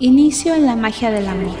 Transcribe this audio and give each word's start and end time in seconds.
Inicio 0.00 0.54
en 0.54 0.64
la 0.64 0.76
magia 0.76 1.10
del 1.10 1.26
amor. 1.26 1.58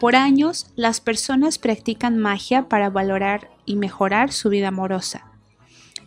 Por 0.00 0.16
años, 0.16 0.66
las 0.74 1.00
personas 1.00 1.58
practican 1.58 2.18
magia 2.18 2.68
para 2.68 2.90
valorar 2.90 3.48
y 3.64 3.76
mejorar 3.76 4.32
su 4.32 4.48
vida 4.48 4.66
amorosa. 4.68 5.28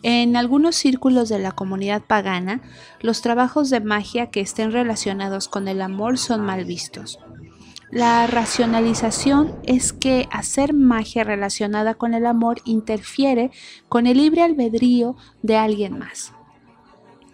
En 0.02 0.36
algunos 0.36 0.76
círculos 0.76 1.30
de 1.30 1.38
la 1.38 1.52
comunidad 1.52 2.02
pagana, 2.02 2.60
los 3.00 3.22
trabajos 3.22 3.70
de 3.70 3.80
magia 3.80 4.30
que 4.30 4.40
estén 4.40 4.72
relacionados 4.72 5.48
con 5.48 5.68
el 5.68 5.80
amor 5.80 6.18
son 6.18 6.42
mal 6.42 6.66
vistos. 6.66 7.18
La 7.90 8.26
racionalización 8.26 9.54
es 9.64 9.92
que 9.92 10.28
hacer 10.32 10.72
magia 10.72 11.22
relacionada 11.22 11.94
con 11.94 12.14
el 12.14 12.26
amor 12.26 12.60
interfiere 12.64 13.52
con 13.88 14.08
el 14.08 14.16
libre 14.16 14.42
albedrío 14.42 15.16
de 15.42 15.56
alguien 15.56 15.96
más. 15.96 16.32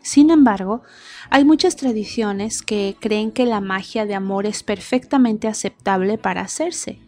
Sin 0.02 0.30
embargo, 0.30 0.82
hay 1.30 1.44
muchas 1.44 1.76
tradiciones 1.76 2.60
que 2.60 2.96
creen 3.00 3.32
que 3.32 3.46
la 3.46 3.60
magia 3.60 4.04
de 4.04 4.14
amor 4.14 4.44
es 4.44 4.62
perfectamente 4.62 5.48
aceptable 5.48 6.18
para 6.18 6.42
hacerse. 6.42 6.98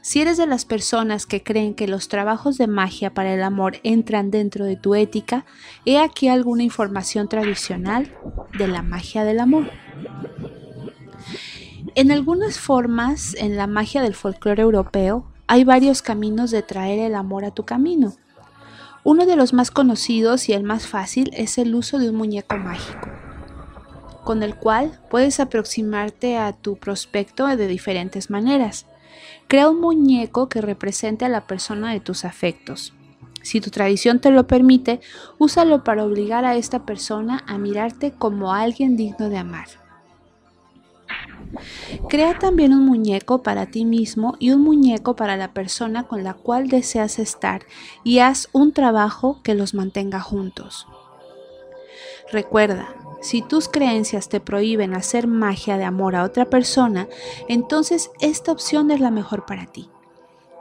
Si 0.00 0.20
eres 0.20 0.36
de 0.36 0.46
las 0.46 0.66
personas 0.66 1.24
que 1.24 1.42
creen 1.42 1.74
que 1.74 1.88
los 1.88 2.08
trabajos 2.08 2.58
de 2.58 2.66
magia 2.66 3.14
para 3.14 3.32
el 3.32 3.42
amor 3.42 3.78
entran 3.82 4.30
dentro 4.30 4.66
de 4.66 4.76
tu 4.76 4.94
ética, 4.94 5.46
he 5.86 5.98
aquí 5.98 6.28
alguna 6.28 6.62
información 6.62 7.26
tradicional 7.26 8.14
de 8.56 8.68
la 8.68 8.82
magia 8.82 9.24
del 9.24 9.40
amor. 9.40 9.70
En 11.94 12.10
algunas 12.10 12.58
formas, 12.58 13.34
en 13.38 13.56
la 13.56 13.66
magia 13.66 14.02
del 14.02 14.14
folclore 14.14 14.62
europeo, 14.62 15.26
hay 15.46 15.64
varios 15.64 16.02
caminos 16.02 16.50
de 16.50 16.62
traer 16.62 16.98
el 16.98 17.14
amor 17.14 17.44
a 17.44 17.52
tu 17.52 17.64
camino. 17.64 18.14
Uno 19.04 19.26
de 19.26 19.36
los 19.36 19.52
más 19.52 19.70
conocidos 19.70 20.48
y 20.48 20.54
el 20.54 20.64
más 20.64 20.86
fácil 20.86 21.30
es 21.34 21.58
el 21.58 21.74
uso 21.74 21.98
de 21.98 22.10
un 22.10 22.16
muñeco 22.16 22.56
mágico 22.56 23.08
con 24.24 24.42
el 24.42 24.56
cual 24.56 24.98
puedes 25.10 25.38
aproximarte 25.38 26.38
a 26.38 26.52
tu 26.52 26.76
prospecto 26.76 27.46
de 27.46 27.68
diferentes 27.68 28.30
maneras. 28.30 28.86
Crea 29.46 29.68
un 29.68 29.80
muñeco 29.80 30.48
que 30.48 30.60
represente 30.60 31.24
a 31.24 31.28
la 31.28 31.46
persona 31.46 31.92
de 31.92 32.00
tus 32.00 32.24
afectos. 32.24 32.94
Si 33.42 33.60
tu 33.60 33.70
tradición 33.70 34.20
te 34.20 34.30
lo 34.30 34.46
permite, 34.46 35.00
úsalo 35.38 35.84
para 35.84 36.04
obligar 36.04 36.46
a 36.46 36.56
esta 36.56 36.86
persona 36.86 37.44
a 37.46 37.58
mirarte 37.58 38.12
como 38.12 38.54
alguien 38.54 38.96
digno 38.96 39.28
de 39.28 39.36
amar. 39.36 39.83
Crea 42.08 42.38
también 42.38 42.72
un 42.72 42.84
muñeco 42.84 43.42
para 43.42 43.66
ti 43.66 43.84
mismo 43.84 44.36
y 44.38 44.50
un 44.50 44.62
muñeco 44.62 45.16
para 45.16 45.36
la 45.36 45.52
persona 45.52 46.04
con 46.04 46.24
la 46.24 46.34
cual 46.34 46.68
deseas 46.68 47.18
estar 47.18 47.62
y 48.02 48.18
haz 48.18 48.48
un 48.52 48.72
trabajo 48.72 49.40
que 49.42 49.54
los 49.54 49.74
mantenga 49.74 50.20
juntos. 50.20 50.86
Recuerda, 52.30 52.94
si 53.20 53.42
tus 53.42 53.68
creencias 53.68 54.28
te 54.28 54.40
prohíben 54.40 54.94
hacer 54.94 55.26
magia 55.26 55.78
de 55.78 55.84
amor 55.84 56.16
a 56.16 56.24
otra 56.24 56.46
persona, 56.46 57.08
entonces 57.48 58.10
esta 58.20 58.52
opción 58.52 58.90
es 58.90 59.00
la 59.00 59.10
mejor 59.10 59.46
para 59.46 59.66
ti. 59.66 59.88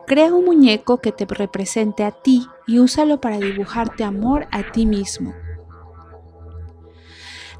Crea 0.06 0.34
un 0.34 0.46
muñeco 0.46 0.98
que 0.98 1.12
te 1.12 1.26
represente 1.26 2.04
a 2.04 2.12
ti 2.12 2.48
y 2.68 2.80
úsalo 2.80 3.22
para 3.22 3.38
dibujarte 3.38 4.04
amor 4.04 4.48
a 4.52 4.72
ti 4.72 4.86
mismo. 4.86 5.34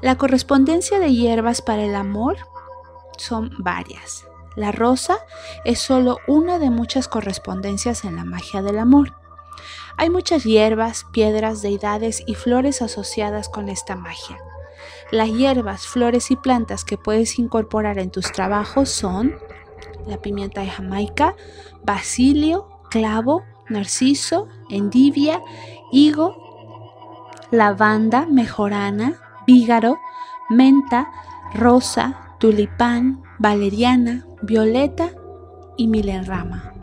La 0.02 0.16
correspondencia 0.16 0.98
de 0.98 1.12
hierbas 1.12 1.62
para 1.62 1.84
el 1.84 1.94
amor 1.94 2.36
son 3.24 3.50
varias. 3.58 4.26
La 4.56 4.70
rosa 4.70 5.18
es 5.64 5.80
solo 5.80 6.18
una 6.26 6.58
de 6.58 6.70
muchas 6.70 7.08
correspondencias 7.08 8.04
en 8.04 8.16
la 8.16 8.24
magia 8.24 8.62
del 8.62 8.78
amor. 8.78 9.14
Hay 9.96 10.10
muchas 10.10 10.44
hierbas, 10.44 11.06
piedras, 11.12 11.62
deidades 11.62 12.22
y 12.26 12.34
flores 12.34 12.82
asociadas 12.82 13.48
con 13.48 13.68
esta 13.68 13.96
magia. 13.96 14.38
Las 15.10 15.30
hierbas, 15.30 15.86
flores 15.86 16.30
y 16.30 16.36
plantas 16.36 16.84
que 16.84 16.98
puedes 16.98 17.38
incorporar 17.38 17.98
en 17.98 18.10
tus 18.10 18.32
trabajos 18.32 18.88
son 18.90 19.36
la 20.06 20.18
pimienta 20.18 20.60
de 20.60 20.68
Jamaica, 20.68 21.34
basilio, 21.82 22.68
clavo, 22.90 23.42
narciso, 23.68 24.48
endivia, 24.68 25.40
higo, 25.92 26.36
lavanda, 27.50 28.26
mejorana, 28.26 29.20
vígaro, 29.46 29.98
menta, 30.48 31.10
rosa, 31.54 32.23
tulipán, 32.44 33.22
valeriana, 33.38 34.26
violeta 34.42 35.08
y 35.78 35.86
milenrama. 35.86 36.74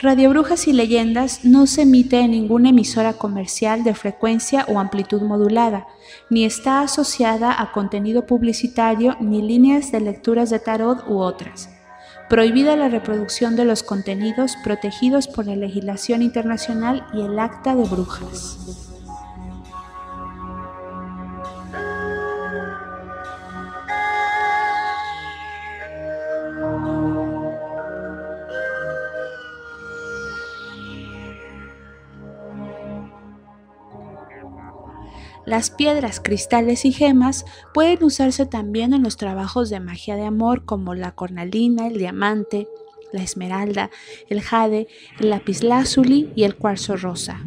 Radio 0.00 0.30
Brujas 0.30 0.66
y 0.66 0.72
Leyendas 0.72 1.44
no 1.44 1.68
se 1.68 1.82
emite 1.82 2.18
en 2.18 2.32
ninguna 2.32 2.70
emisora 2.70 3.12
comercial 3.12 3.84
de 3.84 3.94
frecuencia 3.94 4.66
o 4.66 4.80
amplitud 4.80 5.22
modulada, 5.22 5.86
ni 6.30 6.44
está 6.44 6.80
asociada 6.80 7.62
a 7.62 7.70
contenido 7.70 8.26
publicitario 8.26 9.16
ni 9.20 9.40
líneas 9.40 9.92
de 9.92 10.00
lecturas 10.00 10.50
de 10.50 10.58
tarot 10.58 11.08
u 11.08 11.18
otras. 11.18 11.73
Prohibida 12.28 12.74
la 12.76 12.88
reproducción 12.88 13.54
de 13.54 13.64
los 13.64 13.82
contenidos 13.82 14.56
protegidos 14.64 15.28
por 15.28 15.46
la 15.46 15.56
legislación 15.56 16.22
internacional 16.22 17.06
y 17.12 17.20
el 17.20 17.38
Acta 17.38 17.74
de 17.76 17.84
Brujas. 17.84 18.93
Las 35.46 35.70
piedras, 35.70 36.20
cristales 36.20 36.84
y 36.84 36.92
gemas 36.92 37.44
pueden 37.74 38.02
usarse 38.02 38.46
también 38.46 38.94
en 38.94 39.02
los 39.02 39.16
trabajos 39.16 39.68
de 39.68 39.80
magia 39.80 40.16
de 40.16 40.24
amor 40.24 40.64
como 40.64 40.94
la 40.94 41.12
cornalina, 41.12 41.86
el 41.86 41.98
diamante, 41.98 42.66
la 43.12 43.22
esmeralda, 43.22 43.90
el 44.28 44.40
jade, 44.40 44.88
el 45.20 45.30
lapislázuli 45.30 46.32
y 46.34 46.44
el 46.44 46.56
cuarzo 46.56 46.96
rosa. 46.96 47.40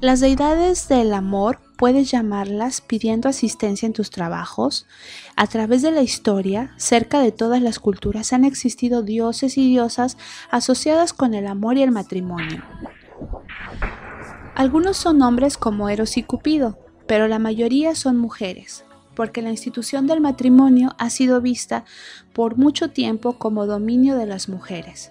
Las 0.00 0.20
deidades 0.20 0.88
del 0.88 1.14
amor 1.14 1.60
puedes 1.76 2.10
llamarlas 2.10 2.80
pidiendo 2.80 3.28
asistencia 3.28 3.86
en 3.86 3.92
tus 3.92 4.10
trabajos. 4.10 4.86
A 5.34 5.46
través 5.46 5.82
de 5.82 5.90
la 5.90 6.02
historia, 6.02 6.74
cerca 6.76 7.20
de 7.20 7.32
todas 7.32 7.62
las 7.62 7.78
culturas 7.78 8.32
han 8.32 8.44
existido 8.44 9.02
dioses 9.02 9.56
y 9.56 9.66
diosas 9.66 10.16
asociadas 10.50 11.12
con 11.12 11.34
el 11.34 11.46
amor 11.46 11.78
y 11.78 11.82
el 11.82 11.90
matrimonio. 11.90 12.62
Algunos 14.54 14.96
son 14.96 15.20
hombres 15.22 15.56
como 15.56 15.88
Eros 15.88 16.16
y 16.16 16.22
Cupido, 16.22 16.78
pero 17.08 17.26
la 17.26 17.40
mayoría 17.40 17.96
son 17.96 18.16
mujeres, 18.16 18.84
porque 19.16 19.42
la 19.42 19.50
institución 19.50 20.06
del 20.06 20.20
matrimonio 20.20 20.94
ha 20.96 21.10
sido 21.10 21.40
vista 21.40 21.84
por 22.32 22.56
mucho 22.56 22.90
tiempo 22.90 23.32
como 23.32 23.66
dominio 23.66 24.16
de 24.16 24.26
las 24.26 24.48
mujeres. 24.48 25.10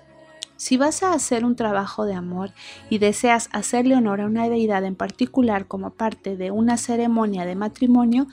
Si 0.55 0.77
vas 0.77 1.03
a 1.03 1.11
hacer 1.11 1.43
un 1.43 1.57
trabajo 1.57 2.05
de 2.05 2.13
amor 2.13 2.51
y 2.89 2.99
deseas 2.99 3.49
hacerle 3.51 3.97
honor 3.97 4.21
a 4.21 4.27
una 4.27 4.47
deidad 4.47 4.85
en 4.85 4.95
particular 4.95 5.67
como 5.67 5.89
parte 5.89 6.37
de 6.37 6.51
una 6.51 6.77
ceremonia 6.77 7.45
de 7.45 7.55
matrimonio, 7.55 8.27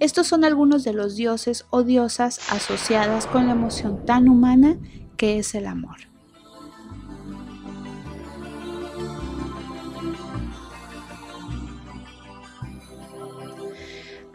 estos 0.00 0.26
son 0.26 0.44
algunos 0.44 0.82
de 0.82 0.94
los 0.94 1.14
dioses 1.14 1.64
o 1.70 1.84
diosas 1.84 2.40
asociadas 2.50 3.28
con 3.28 3.46
la 3.46 3.52
emoción 3.52 4.04
tan 4.04 4.28
humana 4.28 4.78
que 5.16 5.38
es 5.38 5.54
el 5.54 5.66
amor. 5.66 6.15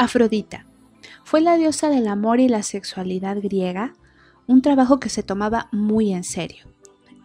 Afrodita 0.02 0.66
fue 1.24 1.42
la 1.42 1.58
diosa 1.58 1.92
del 1.92 2.08
amor 2.08 2.40
y 2.40 2.48
la 2.48 2.64
sexualidad 2.64 3.38
griega, 3.40 3.94
un 4.48 4.64
trabajo 4.64 5.00
que 5.00 5.10
se 5.10 5.22
tomaba 5.22 5.70
muy 5.72 6.12
en 6.12 6.24
serio. 6.24 6.66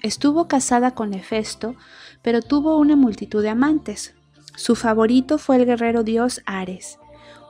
Estuvo 0.02 0.46
casada 0.46 0.90
con 0.90 1.14
Hefesto, 1.14 1.74
pero 2.20 2.42
tuvo 2.42 2.76
una 2.76 2.94
multitud 2.94 3.42
de 3.42 3.48
amantes. 3.48 4.14
Su 4.56 4.74
favorito 4.74 5.38
fue 5.38 5.56
el 5.56 5.64
guerrero 5.64 6.04
dios 6.04 6.42
Ares. 6.44 6.98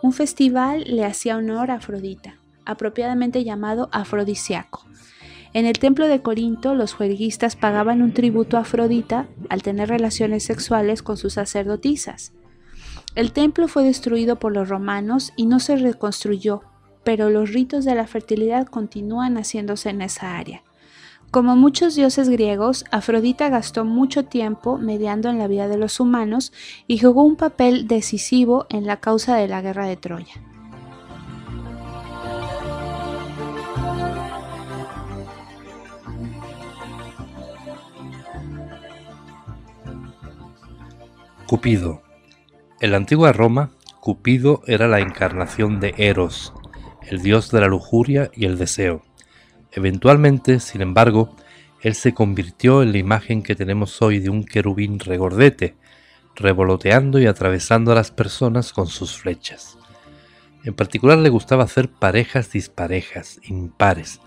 Un 0.01 0.13
festival 0.13 0.85
le 0.87 1.05
hacía 1.05 1.37
honor 1.37 1.73
a 1.73 1.79
Afrodita, 1.79 2.37
apropiadamente 2.65 3.43
llamado 3.43 3.89
afrodisiaco. 3.91 4.87
En 5.55 5.67
el 5.67 5.81
templo 5.81 6.07
de 6.07 6.23
Corinto, 6.23 6.77
los 6.77 6.95
juerguistas 6.95 7.57
pagaban 7.57 8.01
un 8.01 8.13
tributo 8.13 8.59
a 8.59 8.61
Afrodita 8.61 9.27
al 9.49 9.65
tener 9.65 9.89
relaciones 9.89 10.45
sexuales 10.45 11.03
con 11.03 11.17
sus 11.17 11.33
sacerdotisas. 11.33 12.33
El 13.17 13.33
templo 13.33 13.67
fue 13.67 13.83
destruido 13.83 14.37
por 14.37 14.53
los 14.53 14.69
romanos 14.69 15.33
y 15.37 15.47
no 15.47 15.59
se 15.59 15.77
reconstruyó, 15.77 16.61
pero 17.03 17.31
los 17.31 17.51
ritos 17.51 17.87
de 17.87 17.95
la 17.95 18.07
fertilidad 18.07 18.67
continúan 18.67 19.39
haciéndose 19.39 19.89
en 19.89 20.03
esa 20.03 20.37
área. 20.37 20.63
Como 21.31 21.57
muchos 21.57 21.95
dioses 21.95 22.29
griegos, 22.29 22.85
Afrodita 22.91 23.49
gastó 23.49 23.87
mucho 23.87 24.27
tiempo 24.27 24.77
mediando 24.77 25.31
en 25.31 25.39
la 25.39 25.49
vida 25.49 25.67
de 25.67 25.79
los 25.79 25.99
humanos 25.99 26.53
y 26.87 26.99
jugó 26.99 27.25
un 27.25 27.37
papel 27.37 27.89
decisivo 27.89 28.67
en 28.69 28.87
la 28.87 29.01
causa 29.01 29.37
de 29.37 29.49
la 29.49 29.63
guerra 29.63 29.87
de 29.87 29.97
Troya. 29.97 30.35
Cupido. 41.47 42.06
En 42.79 42.91
la 42.91 42.99
antigua 42.99 43.33
Roma, 43.33 43.71
Cupido 44.01 44.63
era 44.67 44.87
la 44.87 45.01
encarnación 45.01 45.81
de 45.81 45.95
Eros, 45.97 46.53
el 47.09 47.23
dios 47.23 47.51
de 47.51 47.61
la 47.61 47.69
lujuria 47.69 48.31
y 48.35 48.45
el 48.45 48.59
deseo. 48.59 49.03
Eventualmente, 49.73 50.61
sin 50.61 50.83
embargo, 50.83 51.35
él 51.81 51.95
se 51.95 52.13
convirtió 52.13 52.83
en 52.83 52.93
la 52.93 52.99
imagen 52.99 53.43
que 53.43 53.55
tenemos 53.55 54.03
hoy 54.03 54.19
de 54.19 54.29
un 54.29 54.45
querubín 54.45 54.99
regordete, 54.99 55.75
revoloteando 56.35 57.19
y 57.19 57.25
atravesando 57.25 57.93
a 57.93 57.95
las 57.95 58.11
personas 58.11 58.75
con 58.75 58.89
sus 58.89 59.17
flechas. 59.17 59.79
En 60.63 60.75
particular 60.75 61.17
le 61.17 61.31
gustaba 61.31 61.65
hacer 61.65 61.89
parejas 61.89 62.53
disparejas, 62.53 63.41
impares, 63.45 64.21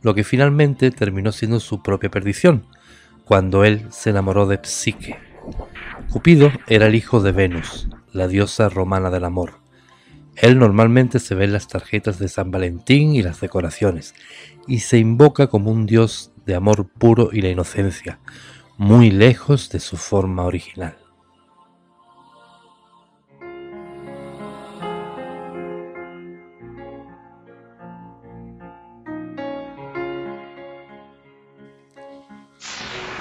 lo 0.00 0.14
que 0.14 0.24
finalmente 0.24 0.90
terminó 0.90 1.32
siendo 1.32 1.60
su 1.60 1.82
propia 1.82 2.10
perdición, 2.10 2.64
cuando 3.26 3.62
él 3.62 3.86
se 3.90 4.08
enamoró 4.08 4.46
de 4.46 4.58
Psique. 4.62 5.29
Cupido 6.10 6.50
era 6.66 6.86
el 6.86 6.94
hijo 6.94 7.20
de 7.20 7.32
Venus, 7.32 7.88
la 8.12 8.28
diosa 8.28 8.68
romana 8.68 9.10
del 9.10 9.24
amor. 9.24 9.60
Él 10.36 10.58
normalmente 10.58 11.18
se 11.18 11.34
ve 11.34 11.44
en 11.44 11.52
las 11.52 11.68
tarjetas 11.68 12.18
de 12.18 12.28
San 12.28 12.50
Valentín 12.50 13.14
y 13.14 13.22
las 13.22 13.40
decoraciones, 13.40 14.14
y 14.66 14.80
se 14.80 14.98
invoca 14.98 15.48
como 15.48 15.70
un 15.70 15.86
dios 15.86 16.32
de 16.46 16.54
amor 16.54 16.88
puro 16.88 17.30
y 17.32 17.42
la 17.42 17.50
inocencia, 17.50 18.18
muy 18.76 19.10
lejos 19.10 19.68
de 19.70 19.80
su 19.80 19.96
forma 19.96 20.44
original. 20.44 20.96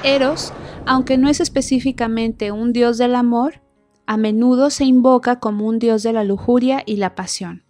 Eros, 0.02 0.54
aunque 0.90 1.20
no 1.20 1.30
es 1.30 1.40
específicamente 1.40 2.52
un 2.52 2.74
dios 2.74 2.98
del 2.98 3.14
amor, 3.14 3.62
a 4.08 4.18
menudo 4.18 4.72
se 4.72 4.86
invoca 4.86 5.40
como 5.40 5.68
un 5.68 5.78
dios 5.78 6.02
de 6.02 6.14
la 6.14 6.24
lujuria 6.24 6.82
y 6.84 6.96
la 6.96 7.14
pasión. 7.14 7.64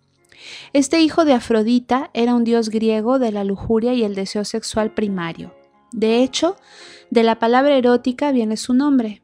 Este 0.72 1.02
hijo 1.02 1.26
de 1.26 1.34
Afrodita 1.34 2.12
era 2.14 2.34
un 2.34 2.46
dios 2.46 2.70
griego 2.70 3.20
de 3.20 3.34
la 3.34 3.44
lujuria 3.44 3.94
y 3.94 4.06
el 4.06 4.16
deseo 4.16 4.46
sexual 4.46 4.94
primario. 4.94 5.54
De 5.92 6.24
hecho, 6.24 6.56
de 7.10 7.24
la 7.24 7.40
palabra 7.40 7.76
erótica 7.76 8.32
viene 8.32 8.56
su 8.56 8.74
nombre. 8.74 9.22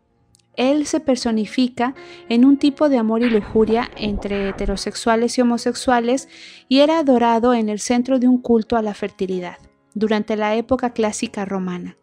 Él 0.58 0.88
se 0.88 1.00
personifica 1.00 1.96
en 2.28 2.44
un 2.44 2.58
tipo 2.58 2.90
de 2.90 2.98
amor 2.98 3.22
y 3.22 3.30
lujuria 3.30 3.90
entre 3.96 4.50
heterosexuales 4.50 5.38
y 5.38 5.42
homosexuales 5.42 6.28
y 6.68 6.80
era 6.80 7.00
adorado 7.00 7.54
en 7.54 7.70
el 7.70 7.80
centro 7.80 8.20
de 8.20 8.28
un 8.28 8.42
culto 8.42 8.76
a 8.76 8.82
la 8.82 8.94
fertilidad, 8.94 9.56
durante 9.94 10.36
la 10.36 10.54
época 10.58 10.90
clásica 10.90 11.46
romana. 11.46 11.96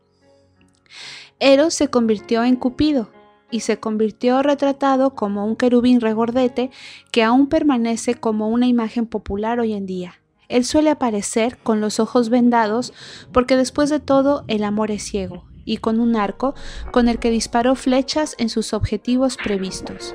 Eros 1.45 1.75
se 1.75 1.89
convirtió 1.89 2.45
en 2.45 2.55
Cupido, 2.55 3.11
y 3.51 3.61
se 3.61 3.81
convirtió 3.81 4.45
retratado 4.45 5.17
como 5.17 5.45
un 5.45 5.57
querubín 5.57 6.01
regordete 6.01 6.71
que 7.11 7.25
aún 7.25 7.49
permanece 7.49 8.15
como 8.15 8.49
una 8.49 8.69
imagen 8.69 9.07
popular 9.07 9.59
hoy 9.59 9.73
en 9.73 9.85
día. 9.85 10.15
Él 10.49 10.65
suele 10.65 10.91
aparecer 10.91 11.59
con 11.59 11.81
los 11.81 11.99
ojos 11.99 12.29
vendados 12.29 12.93
porque 13.33 13.57
después 13.57 13.91
de 13.91 13.99
todo 13.99 14.45
el 14.47 14.63
amor 14.63 14.93
es 14.93 15.03
ciego 15.03 15.45
y 15.65 15.79
con 15.79 15.99
un 15.99 16.15
arco 16.15 16.55
con 16.93 17.09
el 17.09 17.19
que 17.19 17.31
disparó 17.31 17.75
flechas 17.75 18.37
en 18.39 18.49
sus 18.49 18.73
objetivos 18.73 19.37
previstos. 19.37 20.15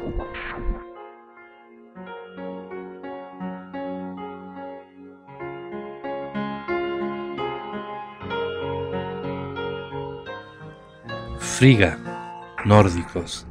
Friga 11.57 11.97
nórdicos. 12.65 13.47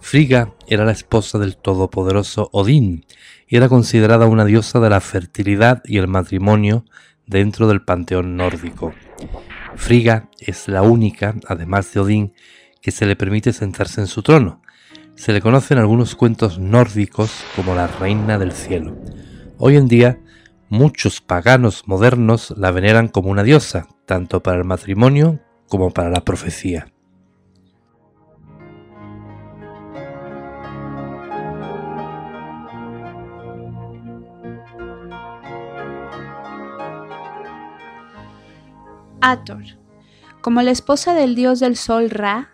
Friga 0.00 0.54
era 0.66 0.86
la 0.86 0.92
esposa 0.92 1.38
del 1.38 1.58
todopoderoso 1.58 2.48
Odín 2.52 3.04
y 3.46 3.58
era 3.58 3.68
considerada 3.68 4.24
una 4.24 4.46
diosa 4.46 4.80
de 4.80 4.88
la 4.88 5.02
fertilidad 5.02 5.82
y 5.84 5.98
el 5.98 6.08
matrimonio 6.08 6.86
dentro 7.26 7.68
del 7.68 7.82
panteón 7.82 8.34
nórdico. 8.34 8.94
Friga 9.76 10.30
es 10.38 10.68
la 10.68 10.80
única, 10.80 11.34
además 11.48 11.92
de 11.92 12.00
Odín, 12.00 12.32
que 12.80 12.92
se 12.92 13.04
le 13.04 13.14
permite 13.14 13.52
sentarse 13.52 14.00
en 14.00 14.06
su 14.06 14.22
trono. 14.22 14.62
Se 15.14 15.34
le 15.34 15.42
conocen 15.42 15.76
algunos 15.76 16.14
cuentos 16.14 16.58
nórdicos 16.58 17.30
como 17.54 17.74
la 17.74 17.88
reina 17.88 18.38
del 18.38 18.52
cielo. 18.52 18.96
Hoy 19.58 19.76
en 19.76 19.86
día, 19.86 20.18
muchos 20.70 21.20
paganos 21.20 21.86
modernos 21.86 22.54
la 22.56 22.70
veneran 22.70 23.08
como 23.08 23.28
una 23.28 23.42
diosa, 23.42 23.86
tanto 24.06 24.42
para 24.42 24.56
el 24.56 24.64
matrimonio 24.64 25.40
como 25.68 25.90
para 25.90 26.08
la 26.08 26.24
profecía. 26.24 26.90
Ator. 39.20 39.64
Como 40.40 40.62
la 40.62 40.70
esposa 40.70 41.14
del 41.14 41.34
dios 41.34 41.60
del 41.60 41.76
sol 41.76 42.10
Ra, 42.10 42.50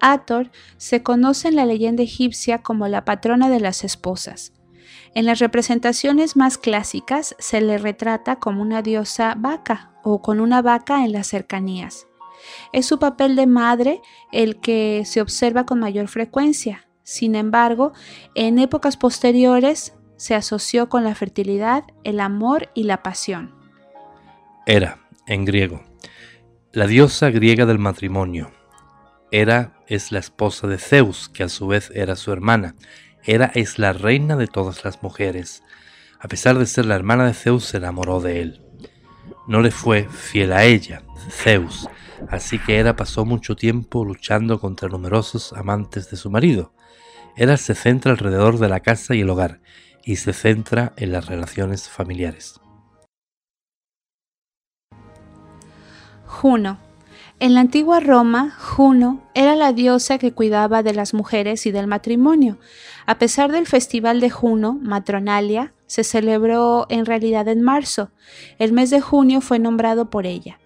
Ator 0.00 0.50
se 0.76 1.02
conoce 1.02 1.48
en 1.48 1.56
la 1.56 1.66
leyenda 1.66 2.02
egipcia 2.02 2.58
como 2.58 2.88
la 2.88 3.04
patrona 3.04 3.48
de 3.48 3.60
las 3.60 3.84
esposas. 3.84 4.52
En 5.14 5.26
las 5.26 5.38
representaciones 5.38 6.36
más 6.36 6.58
clásicas 6.58 7.34
se 7.38 7.60
le 7.60 7.78
retrata 7.78 8.36
como 8.36 8.62
una 8.62 8.82
diosa 8.82 9.34
vaca 9.36 9.92
o 10.02 10.22
con 10.22 10.40
una 10.40 10.62
vaca 10.62 11.04
en 11.04 11.12
las 11.12 11.26
cercanías. 11.26 12.06
Es 12.72 12.86
su 12.86 12.98
papel 12.98 13.36
de 13.36 13.46
madre 13.46 14.00
el 14.32 14.60
que 14.60 15.02
se 15.04 15.20
observa 15.20 15.66
con 15.66 15.80
mayor 15.80 16.08
frecuencia. 16.08 16.88
Sin 17.02 17.34
embargo, 17.34 17.92
en 18.34 18.58
épocas 18.58 18.96
posteriores 18.96 19.94
se 20.16 20.34
asoció 20.34 20.88
con 20.88 21.04
la 21.04 21.14
fertilidad, 21.14 21.84
el 22.04 22.20
amor 22.20 22.70
y 22.74 22.84
la 22.84 23.02
pasión. 23.02 23.54
Era, 24.66 24.98
en 25.26 25.44
griego, 25.44 25.82
la 26.78 26.86
diosa 26.86 27.30
griega 27.30 27.66
del 27.66 27.80
matrimonio. 27.80 28.52
Hera 29.32 29.82
es 29.88 30.12
la 30.12 30.20
esposa 30.20 30.68
de 30.68 30.78
Zeus, 30.78 31.28
que 31.28 31.42
a 31.42 31.48
su 31.48 31.66
vez 31.66 31.90
era 31.92 32.14
su 32.14 32.30
hermana. 32.30 32.76
Hera 33.24 33.50
es 33.56 33.80
la 33.80 33.92
reina 33.92 34.36
de 34.36 34.46
todas 34.46 34.84
las 34.84 35.02
mujeres. 35.02 35.64
A 36.20 36.28
pesar 36.28 36.56
de 36.56 36.66
ser 36.66 36.86
la 36.86 36.94
hermana 36.94 37.26
de 37.26 37.34
Zeus, 37.34 37.64
se 37.64 37.78
enamoró 37.78 38.20
de 38.20 38.42
él. 38.42 38.62
No 39.48 39.60
le 39.60 39.72
fue 39.72 40.08
fiel 40.08 40.52
a 40.52 40.66
ella, 40.66 41.02
Zeus, 41.28 41.88
así 42.30 42.60
que 42.60 42.78
Hera 42.78 42.94
pasó 42.94 43.24
mucho 43.24 43.56
tiempo 43.56 44.04
luchando 44.04 44.60
contra 44.60 44.88
numerosos 44.88 45.52
amantes 45.54 46.12
de 46.12 46.16
su 46.16 46.30
marido. 46.30 46.72
Hera 47.34 47.56
se 47.56 47.74
centra 47.74 48.12
alrededor 48.12 48.60
de 48.60 48.68
la 48.68 48.78
casa 48.78 49.16
y 49.16 49.22
el 49.22 49.30
hogar, 49.30 49.60
y 50.04 50.14
se 50.14 50.32
centra 50.32 50.92
en 50.96 51.10
las 51.10 51.26
relaciones 51.26 51.88
familiares. 51.88 52.60
Juno. 56.40 56.78
En 57.40 57.54
la 57.54 57.60
antigua 57.60 57.98
Roma, 57.98 58.54
Juno 58.60 59.20
era 59.34 59.56
la 59.56 59.72
diosa 59.72 60.18
que 60.18 60.30
cuidaba 60.30 60.84
de 60.84 60.94
las 60.94 61.12
mujeres 61.12 61.66
y 61.66 61.72
del 61.72 61.88
matrimonio. 61.88 62.58
A 63.06 63.18
pesar 63.18 63.50
del 63.50 63.66
festival 63.66 64.20
de 64.20 64.30
Juno, 64.30 64.78
Matronalia, 64.80 65.74
se 65.86 66.04
celebró 66.04 66.86
en 66.90 67.06
realidad 67.06 67.48
en 67.48 67.62
marzo. 67.62 68.12
El 68.60 68.72
mes 68.72 68.90
de 68.90 69.00
junio 69.00 69.40
fue 69.40 69.58
nombrado 69.58 70.10
por 70.10 70.26
ella. 70.26 70.60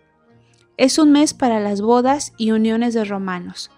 Es 0.77 0.99
un 0.99 1.11
mes 1.11 1.33
para 1.33 1.59
las 1.59 1.81
bodas 1.81 2.35
y 2.37 2.51
uniones 2.51 2.93
de 2.93 3.07
romanos, 3.07 3.71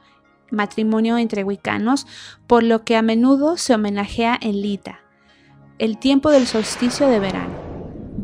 matrimonio 0.50 1.16
entre 1.16 1.44
huicanos, 1.44 2.08
por 2.48 2.64
lo 2.64 2.82
que 2.82 2.96
a 2.96 3.02
menudo 3.02 3.56
se 3.56 3.72
homenajea 3.72 4.36
en 4.42 4.60
Lita, 4.62 4.98
el 5.78 5.98
tiempo 5.98 6.32
del 6.32 6.48
solsticio 6.48 7.06
de 7.06 7.20
verano. 7.20 7.63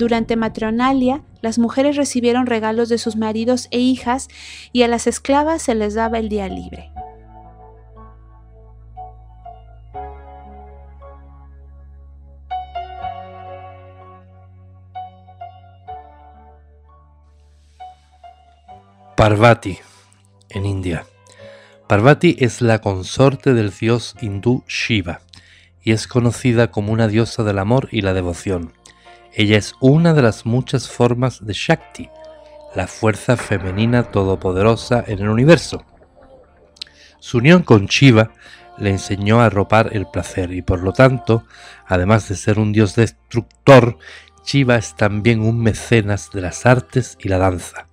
Durante 0.00 0.34
Matronalia, 0.34 1.20
las 1.42 1.58
mujeres 1.58 1.94
recibieron 1.94 2.46
regalos 2.46 2.88
de 2.88 2.96
sus 2.96 3.16
maridos 3.16 3.68
e 3.70 3.80
hijas 3.80 4.28
y 4.72 4.82
a 4.82 4.88
las 4.88 5.06
esclavas 5.06 5.60
se 5.60 5.74
les 5.74 5.92
daba 5.92 6.18
el 6.18 6.30
día 6.30 6.48
libre. 6.48 6.90
Parvati, 19.18 19.80
en 20.48 20.64
India. 20.64 21.04
Parvati 21.86 22.36
es 22.38 22.62
la 22.62 22.78
consorte 22.78 23.52
del 23.52 23.70
dios 23.70 24.16
hindú 24.22 24.64
Shiva 24.66 25.20
y 25.82 25.92
es 25.92 26.06
conocida 26.06 26.70
como 26.70 26.90
una 26.90 27.06
diosa 27.06 27.42
del 27.42 27.58
amor 27.58 27.90
y 27.92 28.00
la 28.00 28.14
devoción. 28.14 28.79
Ella 29.32 29.58
es 29.58 29.74
una 29.80 30.12
de 30.12 30.22
las 30.22 30.44
muchas 30.44 30.88
formas 30.88 31.44
de 31.44 31.52
Shakti, 31.52 32.08
la 32.74 32.86
fuerza 32.86 33.36
femenina 33.36 34.10
todopoderosa 34.10 35.04
en 35.06 35.20
el 35.20 35.28
universo. 35.28 35.84
Su 37.20 37.38
unión 37.38 37.62
con 37.62 37.86
Shiva 37.86 38.32
le 38.78 38.90
enseñó 38.90 39.40
a 39.40 39.46
arropar 39.46 39.90
el 39.92 40.06
placer 40.06 40.52
y 40.52 40.62
por 40.62 40.80
lo 40.82 40.92
tanto, 40.92 41.44
además 41.86 42.28
de 42.28 42.34
ser 42.34 42.58
un 42.58 42.72
dios 42.72 42.96
destructor, 42.96 43.98
Shiva 44.44 44.76
es 44.76 44.96
también 44.96 45.42
un 45.42 45.60
mecenas 45.60 46.30
de 46.32 46.40
las 46.40 46.66
artes 46.66 47.16
y 47.20 47.28
la 47.28 47.38
danza. 47.38 47.89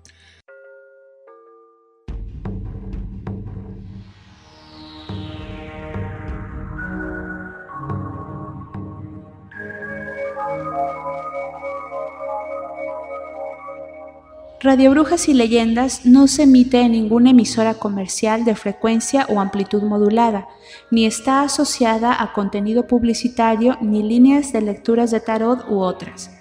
Radio 14.59 14.89
Brujas 14.89 15.29
y 15.29 15.35
Leyendas 15.35 16.05
no 16.05 16.27
se 16.27 16.43
emite 16.43 16.81
en 16.81 16.93
ninguna 16.93 17.29
emisora 17.29 17.75
comercial 17.75 18.43
de 18.43 18.55
frecuencia 18.55 19.27
o 19.29 19.39
amplitud 19.39 19.83
modulada, 19.83 20.47
ni 20.89 21.05
está 21.05 21.43
asociada 21.43 22.21
a 22.21 22.33
contenido 22.33 22.87
publicitario 22.87 23.77
ni 23.81 24.01
líneas 24.01 24.51
de 24.53 24.61
lecturas 24.61 25.11
de 25.11 25.19
tarot 25.19 25.69
u 25.69 25.79
otras. 25.79 26.31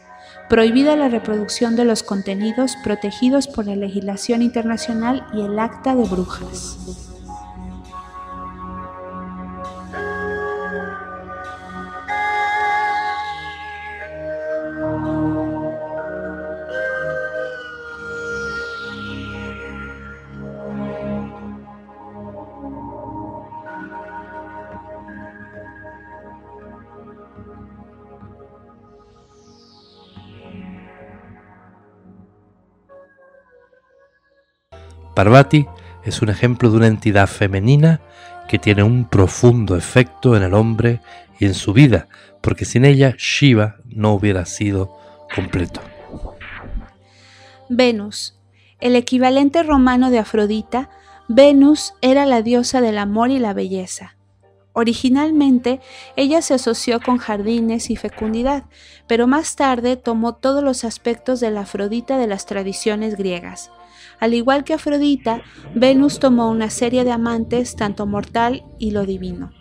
Prohibida 0.48 0.96
la 0.96 1.08
reproducción 1.08 1.76
de 1.76 1.84
los 1.84 2.02
contenidos 2.02 2.76
protegidos 2.82 3.48
por 3.48 3.66
la 3.66 3.76
legislación 3.76 4.40
internacional 4.40 5.26
y 5.34 5.42
el 5.42 5.58
Acta 5.58 5.94
de 5.94 6.04
Brujas. 6.04 7.15
Parvati 35.16 35.66
es 36.04 36.20
un 36.20 36.28
ejemplo 36.28 36.70
de 36.70 36.76
una 36.76 36.88
entidad 36.88 37.26
femenina 37.26 38.02
que 38.48 38.58
tiene 38.58 38.82
un 38.82 39.06
profundo 39.06 39.74
efecto 39.74 40.36
en 40.36 40.42
el 40.42 40.52
hombre 40.52 41.00
y 41.38 41.46
en 41.46 41.54
su 41.54 41.72
vida, 41.72 42.06
porque 42.42 42.66
sin 42.66 42.84
ella 42.84 43.14
Shiva 43.16 43.76
no 43.86 44.12
hubiera 44.12 44.44
sido 44.44 44.94
completo. 45.34 45.80
Venus, 47.70 48.38
el 48.78 48.94
equivalente 48.94 49.62
romano 49.62 50.10
de 50.10 50.18
Afrodita, 50.18 50.90
Venus 51.28 51.94
era 52.02 52.26
la 52.26 52.42
diosa 52.42 52.82
del 52.82 52.98
amor 52.98 53.30
y 53.30 53.38
la 53.38 53.54
belleza. 53.54 54.18
Originalmente, 54.74 55.80
ella 56.16 56.42
se 56.42 56.52
asoció 56.52 57.00
con 57.00 57.16
jardines 57.16 57.88
y 57.88 57.96
fecundidad, 57.96 58.64
pero 59.06 59.26
más 59.26 59.56
tarde 59.56 59.96
tomó 59.96 60.34
todos 60.34 60.62
los 60.62 60.84
aspectos 60.84 61.40
de 61.40 61.50
la 61.50 61.62
Afrodita 61.62 62.18
de 62.18 62.26
las 62.26 62.44
tradiciones 62.44 63.16
griegas. 63.16 63.70
Al 64.20 64.34
igual 64.34 64.64
que 64.64 64.74
Afrodita, 64.74 65.42
Venus 65.74 66.18
tomó 66.18 66.50
una 66.50 66.70
serie 66.70 67.04
de 67.04 67.12
amantes, 67.12 67.76
tanto 67.76 68.06
mortal 68.06 68.64
y 68.78 68.92
lo 68.92 69.04
divino. 69.04 69.52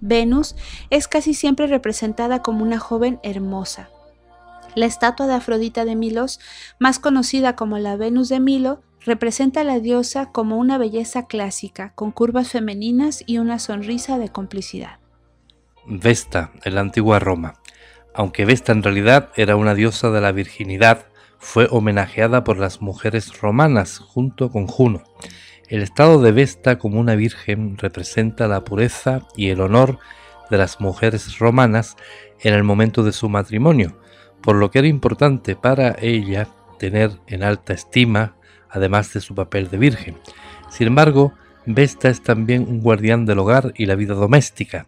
Venus 0.00 0.56
es 0.88 1.08
casi 1.08 1.34
siempre 1.34 1.66
representada 1.66 2.42
como 2.42 2.62
una 2.62 2.78
joven 2.78 3.20
hermosa. 3.22 3.90
La 4.74 4.86
estatua 4.86 5.26
de 5.26 5.34
Afrodita 5.34 5.84
de 5.84 5.96
Milos, 5.96 6.40
más 6.78 6.98
conocida 6.98 7.56
como 7.56 7.78
la 7.78 7.96
Venus 7.96 8.28
de 8.28 8.40
Milo, 8.40 8.82
representa 9.04 9.62
a 9.62 9.64
la 9.64 9.80
diosa 9.80 10.30
como 10.30 10.58
una 10.58 10.78
belleza 10.78 11.26
clásica, 11.26 11.92
con 11.94 12.12
curvas 12.12 12.50
femeninas 12.50 13.24
y 13.26 13.38
una 13.38 13.58
sonrisa 13.58 14.18
de 14.18 14.28
complicidad. 14.28 14.98
Vesta, 15.86 16.52
en 16.64 16.74
la 16.74 16.82
antigua 16.82 17.18
Roma. 17.18 17.54
Aunque 18.14 18.44
Vesta 18.44 18.72
en 18.72 18.82
realidad 18.82 19.30
era 19.36 19.56
una 19.56 19.74
diosa 19.74 20.10
de 20.10 20.20
la 20.20 20.32
virginidad, 20.32 21.06
fue 21.40 21.66
homenajeada 21.70 22.44
por 22.44 22.58
las 22.58 22.80
mujeres 22.80 23.40
romanas 23.40 23.98
junto 23.98 24.50
con 24.50 24.66
Juno. 24.66 25.02
El 25.68 25.82
estado 25.82 26.20
de 26.20 26.32
Vesta 26.32 26.78
como 26.78 27.00
una 27.00 27.14
virgen 27.14 27.78
representa 27.78 28.46
la 28.46 28.62
pureza 28.62 29.26
y 29.36 29.48
el 29.48 29.60
honor 29.60 29.98
de 30.50 30.58
las 30.58 30.80
mujeres 30.80 31.38
romanas 31.38 31.96
en 32.40 32.54
el 32.54 32.62
momento 32.62 33.02
de 33.02 33.12
su 33.12 33.28
matrimonio, 33.28 33.98
por 34.42 34.56
lo 34.56 34.70
que 34.70 34.80
era 34.80 34.88
importante 34.88 35.56
para 35.56 35.96
ella 36.00 36.46
tener 36.78 37.12
en 37.26 37.42
alta 37.42 37.72
estima, 37.72 38.36
además 38.68 39.12
de 39.12 39.20
su 39.20 39.34
papel 39.34 39.70
de 39.70 39.78
virgen. 39.78 40.16
Sin 40.70 40.86
embargo, 40.86 41.32
Vesta 41.66 42.08
es 42.08 42.22
también 42.22 42.66
un 42.68 42.80
guardián 42.80 43.26
del 43.26 43.38
hogar 43.38 43.72
y 43.76 43.86
la 43.86 43.94
vida 43.94 44.14
doméstica. 44.14 44.86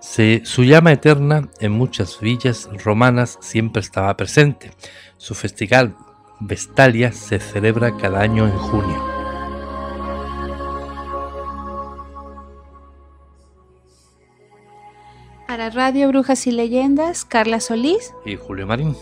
Su 0.00 0.64
llama 0.64 0.92
eterna 0.92 1.48
en 1.60 1.72
muchas 1.72 2.20
villas 2.20 2.68
romanas 2.84 3.38
siempre 3.40 3.80
estaba 3.80 4.16
presente, 4.16 4.70
su 5.16 5.34
festival 5.34 5.94
Vestalia 6.40 7.12
se 7.12 7.38
celebra 7.38 7.96
cada 7.98 8.20
año 8.20 8.46
en 8.46 8.56
junio. 8.56 9.04
Para 15.46 15.68
Radio 15.68 16.08
Brujas 16.08 16.46
y 16.46 16.52
Leyendas, 16.52 17.26
Carla 17.26 17.60
Solís 17.60 18.14
y 18.24 18.36
Julio 18.36 18.66
Marín. 18.66 18.96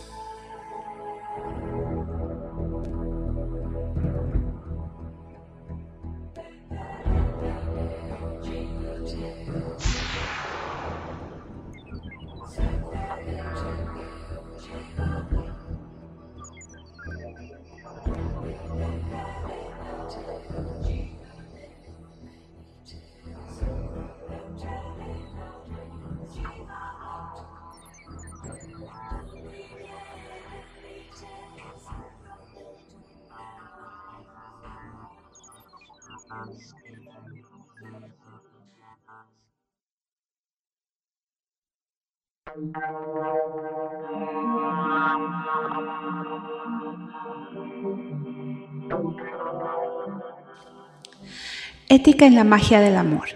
Ética 51.89 52.27
en 52.27 52.35
la 52.35 52.45
magia 52.45 52.81
del 52.81 52.97
amor. 52.97 53.29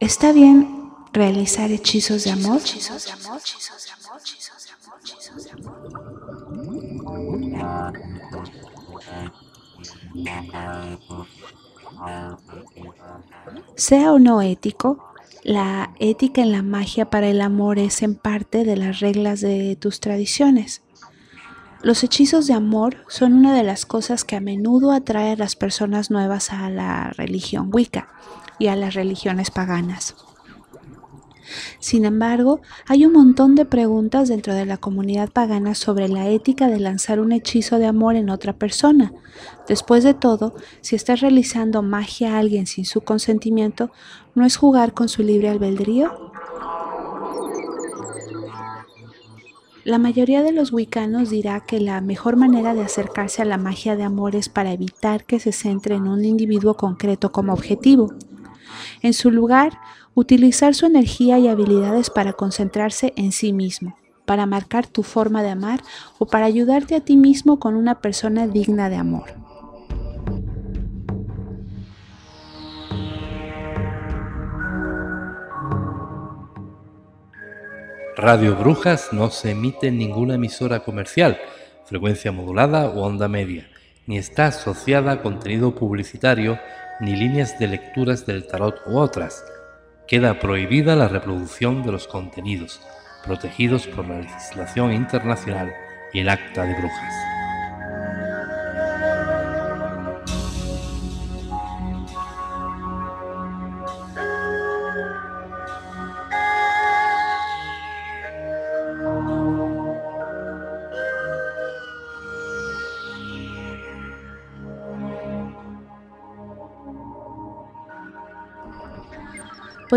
¿Está 0.00 0.32
bien 0.32 0.92
realizar 1.12 1.70
hechizos 1.70 2.24
de 2.24 2.32
amor? 2.32 2.60
Sea 13.76 14.12
o 14.12 14.18
no 14.18 14.42
ético, 14.42 15.14
la 15.44 15.92
ética 15.98 16.42
en 16.42 16.52
la 16.52 16.62
magia 16.62 17.10
para 17.10 17.28
el 17.28 17.40
amor 17.40 17.78
es 17.78 18.02
en 18.02 18.14
parte 18.14 18.64
de 18.64 18.76
las 18.76 19.00
reglas 19.00 19.40
de 19.40 19.76
tus 19.76 20.00
tradiciones. 20.00 20.82
Los 21.82 22.02
hechizos 22.02 22.46
de 22.46 22.54
amor 22.54 23.04
son 23.08 23.34
una 23.34 23.54
de 23.54 23.62
las 23.62 23.86
cosas 23.86 24.24
que 24.24 24.36
a 24.36 24.40
menudo 24.40 24.90
atrae 24.90 25.32
a 25.32 25.36
las 25.36 25.54
personas 25.54 26.10
nuevas 26.10 26.52
a 26.52 26.68
la 26.70 27.10
religión 27.10 27.70
Wicca 27.72 28.08
y 28.58 28.66
a 28.66 28.76
las 28.76 28.94
religiones 28.94 29.50
paganas. 29.50 30.16
Sin 31.78 32.04
embargo, 32.04 32.60
hay 32.86 33.04
un 33.06 33.12
montón 33.12 33.54
de 33.54 33.64
preguntas 33.64 34.28
dentro 34.28 34.54
de 34.54 34.66
la 34.66 34.76
comunidad 34.76 35.30
pagana 35.30 35.74
sobre 35.74 36.08
la 36.08 36.28
ética 36.28 36.68
de 36.68 36.80
lanzar 36.80 37.20
un 37.20 37.32
hechizo 37.32 37.78
de 37.78 37.86
amor 37.86 38.16
en 38.16 38.30
otra 38.30 38.52
persona. 38.52 39.12
Después 39.68 40.04
de 40.04 40.14
todo, 40.14 40.54
si 40.80 40.96
estás 40.96 41.20
realizando 41.20 41.82
magia 41.82 42.34
a 42.34 42.38
alguien 42.38 42.66
sin 42.66 42.84
su 42.84 43.00
consentimiento, 43.02 43.90
¿no 44.34 44.44
es 44.44 44.56
jugar 44.56 44.94
con 44.94 45.08
su 45.08 45.22
libre 45.22 45.48
albedrío? 45.48 46.28
La 49.88 49.96
mayoría 49.96 50.42
de 50.42 50.52
los 50.52 50.70
wicanos 50.70 51.30
dirá 51.30 51.60
que 51.60 51.80
la 51.80 52.02
mejor 52.02 52.36
manera 52.36 52.74
de 52.74 52.82
acercarse 52.82 53.40
a 53.40 53.46
la 53.46 53.56
magia 53.56 53.96
de 53.96 54.02
amor 54.02 54.36
es 54.36 54.50
para 54.50 54.72
evitar 54.72 55.24
que 55.24 55.40
se 55.40 55.50
centre 55.50 55.94
en 55.94 56.08
un 56.08 56.26
individuo 56.26 56.74
concreto 56.74 57.32
como 57.32 57.54
objetivo. 57.54 58.12
En 59.02 59.12
su 59.12 59.30
lugar, 59.30 59.78
utilizar 60.14 60.74
su 60.74 60.86
energía 60.86 61.38
y 61.38 61.48
habilidades 61.48 62.10
para 62.10 62.32
concentrarse 62.32 63.12
en 63.16 63.32
sí 63.32 63.52
mismo, 63.52 63.96
para 64.24 64.46
marcar 64.46 64.86
tu 64.86 65.02
forma 65.02 65.42
de 65.42 65.50
amar 65.50 65.80
o 66.18 66.26
para 66.26 66.46
ayudarte 66.46 66.94
a 66.94 67.00
ti 67.00 67.16
mismo 67.16 67.58
con 67.58 67.74
una 67.74 68.00
persona 68.00 68.46
digna 68.46 68.88
de 68.88 68.96
amor. 68.96 69.48
Radio 78.20 78.56
Brujas 78.56 79.12
no 79.12 79.30
se 79.30 79.52
emite 79.52 79.86
en 79.86 79.96
ninguna 79.96 80.34
emisora 80.34 80.80
comercial, 80.80 81.38
frecuencia 81.84 82.32
modulada 82.32 82.88
o 82.88 83.02
onda 83.02 83.28
media, 83.28 83.68
ni 84.08 84.18
está 84.18 84.46
asociada 84.46 85.12
a 85.12 85.22
contenido 85.22 85.72
publicitario 85.76 86.58
ni 87.00 87.14
líneas 87.14 87.58
de 87.58 87.68
lecturas 87.68 88.26
del 88.26 88.46
tarot 88.46 88.80
u 88.86 88.98
otras. 88.98 89.44
Queda 90.06 90.38
prohibida 90.38 90.96
la 90.96 91.08
reproducción 91.08 91.82
de 91.82 91.92
los 91.92 92.08
contenidos, 92.08 92.80
protegidos 93.24 93.86
por 93.86 94.08
la 94.08 94.20
legislación 94.20 94.92
internacional 94.92 95.72
y 96.12 96.20
el 96.20 96.28
Acta 96.28 96.64
de 96.64 96.74
Brujas. 96.74 97.37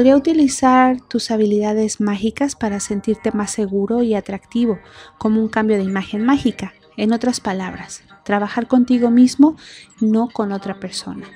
Podría 0.01 0.17
utilizar 0.17 0.99
tus 0.99 1.29
habilidades 1.29 2.01
mágicas 2.01 2.55
para 2.55 2.79
sentirte 2.79 3.31
más 3.33 3.51
seguro 3.51 4.01
y 4.01 4.15
atractivo, 4.15 4.79
como 5.19 5.39
un 5.39 5.47
cambio 5.47 5.77
de 5.77 5.83
imagen 5.83 6.25
mágica. 6.25 6.73
En 6.97 7.13
otras 7.13 7.39
palabras, 7.39 8.01
trabajar 8.23 8.67
contigo 8.67 9.11
mismo, 9.11 9.57
no 9.99 10.27
con 10.27 10.53
otra 10.53 10.79
persona. 10.79 11.27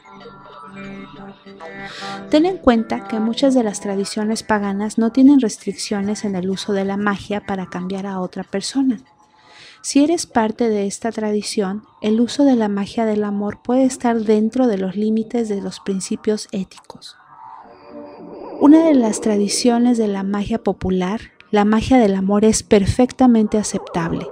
Ten 2.32 2.48
en 2.48 2.58
cuenta 2.58 3.08
que 3.08 3.20
muchas 3.20 3.54
de 3.54 3.62
las 3.62 3.82
tradiciones 3.82 4.42
paganas 4.42 4.98
no 4.98 5.12
tienen 5.12 5.42
restricciones 5.42 6.26
en 6.26 6.36
el 6.36 6.50
uso 6.50 6.74
de 6.74 6.86
la 6.86 6.98
magia 6.98 7.46
para 7.46 7.68
cambiar 7.68 8.08
a 8.08 8.20
otra 8.20 8.44
persona. 8.44 8.98
Si 9.84 10.04
eres 10.04 10.26
parte 10.26 10.70
de 10.70 10.88
esta 10.88 11.12
tradición, 11.12 11.84
el 12.02 12.20
uso 12.20 12.44
de 12.46 12.56
la 12.56 12.68
magia 12.68 13.06
del 13.06 13.26
amor 13.26 13.60
puede 13.62 13.84
estar 13.84 14.22
dentro 14.22 14.66
de 14.66 14.80
los 14.80 14.96
límites 14.96 15.50
de 15.50 15.62
los 15.62 15.80
principios 15.82 16.48
éticos. 16.52 17.16
Una 18.60 18.86
de 18.86 18.96
las 18.96 19.20
tradiciones 19.22 19.98
de 19.98 20.08
la 20.08 20.24
magia 20.24 20.64
popular, 20.64 21.20
la 21.52 21.66
magia 21.66 21.98
del 21.98 22.16
amor, 22.16 22.46
es 22.46 22.64
perfectamente 22.64 23.58
aceptable. 23.58 24.28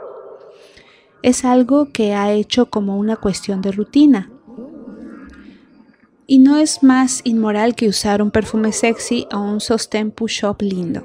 Es 1.21 1.43
algo 1.43 1.91
que 1.91 2.13
ha 2.13 2.31
hecho 2.31 2.69
como 2.69 2.97
una 2.97 3.17
cuestión 3.17 3.61
de 3.61 3.71
rutina. 3.71 4.31
Y 6.25 6.39
no 6.39 6.57
es 6.57 6.83
más 6.83 7.21
inmoral 7.25 7.75
que 7.75 7.89
usar 7.89 8.21
un 8.21 8.31
perfume 8.31 8.71
sexy 8.71 9.27
o 9.33 9.39
un 9.39 9.59
sostén 9.59 10.09
push-up 10.11 10.61
lindo. 10.61 11.03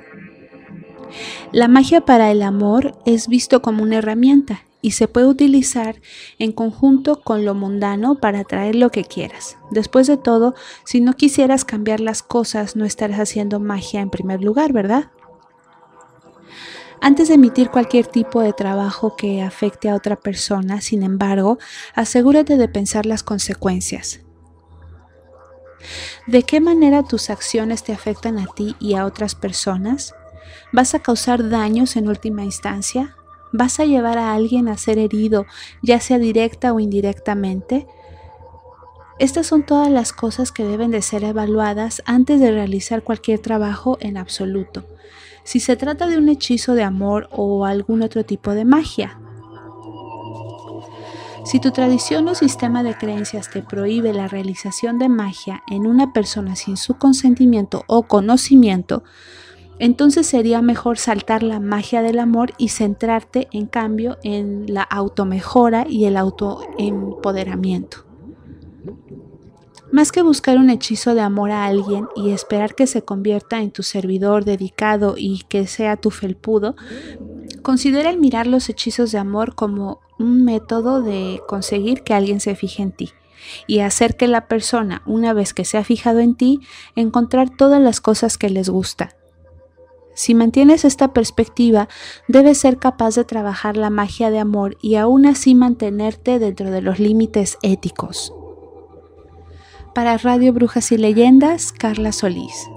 La 1.53 1.67
magia 1.67 2.03
para 2.03 2.31
el 2.31 2.43
amor 2.43 2.93
es 3.05 3.27
visto 3.27 3.63
como 3.63 3.83
una 3.83 3.97
herramienta 3.97 4.63
y 4.81 4.93
se 4.93 5.09
puede 5.09 5.27
utilizar 5.27 6.01
en 6.39 6.53
conjunto 6.53 7.21
con 7.21 7.45
lo 7.45 7.55
mundano 7.55 8.17
para 8.17 8.41
atraer 8.41 8.75
lo 8.75 8.91
que 8.91 9.05
quieras. 9.05 9.57
Después 9.71 10.07
de 10.07 10.17
todo, 10.17 10.55
si 10.85 11.01
no 11.01 11.15
quisieras 11.15 11.65
cambiar 11.65 12.01
las 12.01 12.23
cosas, 12.23 12.77
no 12.77 12.85
estarás 12.85 13.19
haciendo 13.19 13.61
magia 13.61 14.01
en 14.01 14.11
primer 14.11 14.43
lugar, 14.43 14.73
¿verdad? 14.73 15.11
Antes 17.01 17.29
de 17.29 17.35
emitir 17.35 17.71
cualquier 17.71 18.07
tipo 18.07 18.41
de 18.41 18.53
trabajo 18.53 19.15
que 19.17 19.43
afecte 19.43 19.89
a 19.89 19.95
otra 19.95 20.17
persona, 20.17 20.81
sin 20.81 21.03
embargo, 21.03 21.59
asegúrate 21.95 22.57
de 22.57 22.69
pensar 22.69 23.07
las 23.07 23.23
consecuencias. 23.23 24.21
¿De 26.27 26.43
qué 26.43 26.61
manera 26.61 27.05
tus 27.05 27.31
acciones 27.31 27.85
te 27.85 27.93
afectan 27.93 28.39
a 28.39 28.47
ti 28.47 28.75
y 28.81 28.95
a 28.95 29.07
otras 29.07 29.37
personas? 29.37 30.15
¿Vas 30.73 30.95
a 30.95 30.99
causar 30.99 31.49
daños 31.49 31.97
en 31.97 32.09
última 32.09 32.43
instancia? 32.43 33.17
¿Vas 33.53 33.81
a 33.81 33.85
llevar 33.85 34.19
a 34.19 34.35
alguien 34.35 34.69
a 34.69 34.77
ser 34.77 34.99
herido, 34.99 35.47
ya 35.83 36.01
sea 36.01 36.19
directa 36.19 36.73
o 36.73 36.81
indirectamente? 36.81 37.87
Estas 39.19 39.49
son 39.49 39.65
todas 39.65 39.91
las 39.91 40.13
cosas 40.13 40.53
que 40.53 40.65
deben 40.65 40.93
de 40.93 41.03
ser 41.03 41.25
evaluadas 41.25 42.03
antes 42.07 42.41
de 42.41 42.53
realizar 42.53 43.03
cualquier 43.03 43.41
trabajo 43.41 43.99
en 44.01 44.17
absoluto. 44.17 44.85
Si 45.43 45.61
se 45.61 45.77
trata 45.77 46.07
de 46.07 46.19
un 46.19 46.29
hechizo 46.29 46.75
de 46.75 46.85
amor 46.85 47.29
o 47.33 47.65
algún 47.65 48.03
otro 48.03 48.25
tipo 48.25 48.53
de 48.53 48.65
magia. 48.65 49.19
Si 51.45 51.59
tu 51.61 51.71
tradición 51.71 52.29
o 52.29 52.35
sistema 52.35 52.83
de 52.83 52.95
creencias 52.95 53.49
te 53.51 53.63
prohíbe 53.63 54.13
la 54.13 54.29
realización 54.29 54.99
de 54.99 55.09
magia 55.09 55.63
en 55.67 55.87
una 55.87 56.13
persona 56.13 56.55
sin 56.55 56.77
su 56.77 56.99
consentimiento 56.99 57.85
o 57.87 58.03
conocimiento, 58.03 59.03
entonces 59.79 60.27
sería 60.27 60.63
mejor 60.63 60.99
saltar 60.99 61.43
la 61.43 61.61
magia 61.61 62.03
del 62.03 62.19
amor 62.19 62.53
y 62.59 62.69
centrarte 62.69 63.49
en 63.53 63.67
cambio 63.67 64.19
en 64.23 64.73
la 64.73 64.83
automejora 64.83 65.87
y 65.89 66.05
el 66.07 66.17
autoempoderamiento. 66.17 68.05
Más 69.91 70.13
que 70.13 70.21
buscar 70.21 70.59
un 70.59 70.69
hechizo 70.69 71.15
de 71.15 71.23
amor 71.23 71.51
a 71.51 71.65
alguien 71.65 72.09
y 72.15 72.31
esperar 72.31 72.75
que 72.75 72.87
se 72.87 73.03
convierta 73.03 73.63
en 73.63 73.71
tu 73.71 73.83
servidor 73.83 74.45
dedicado 74.45 75.15
y 75.17 75.45
que 75.49 75.67
sea 75.67 75.97
tu 75.97 76.11
felpudo, 76.11 76.77
considera 77.63 78.11
el 78.11 78.19
mirar 78.19 78.47
los 78.47 78.69
hechizos 78.69 79.13
de 79.13 79.19
amor 79.19 79.55
como 79.55 80.01
un 80.19 80.45
método 80.45 81.01
de 81.01 81.41
conseguir 81.49 82.03
que 82.03 82.13
alguien 82.13 82.41
se 82.41 82.55
fije 82.55 82.83
en 82.83 82.93
ti 82.93 83.13
y 83.67 83.81
hacer 83.81 84.17
que 84.17 84.29
la 84.29 84.47
persona, 84.47 85.03
una 85.07 85.33
vez 85.33 85.55
que 85.55 85.65
se 85.65 85.79
ha 85.79 85.85
fijado 85.85 86.21
en 86.21 86.35
ti, 86.35 86.61
encontrar 86.97 87.49
todas 87.49 87.81
las 87.81 88.01
cosas 88.01 88.37
que 88.37 88.51
les 88.51 88.69
gusta, 88.69 89.17
si 90.19 90.35
mantienes 90.35 90.85
esta 90.85 91.13
perspectiva, 91.13 91.89
debes 92.27 92.59
ser 92.59 92.79
capaz 92.79 93.15
de 93.15 93.23
trabajar 93.23 93.77
la 93.77 93.89
magia 93.89 94.33
de 94.33 94.41
amor 94.41 94.77
y 94.83 94.97
aún 94.97 95.27
así 95.27 95.55
mantenerte 95.55 96.41
dentro 96.41 96.73
de 96.73 96.83
los 96.83 96.99
límites 96.99 97.57
éticos. 97.63 98.33
Para 99.95 100.17
Radio 100.19 100.53
Brujas 100.53 100.91
y 100.91 100.99
Leyendas, 100.99 101.71
Carla 101.71 102.11
Solís. 102.11 102.69